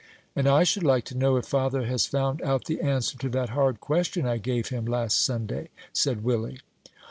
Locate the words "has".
1.85-2.07